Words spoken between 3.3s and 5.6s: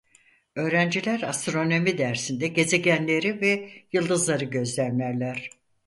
ve yıldızları gözlemlerler.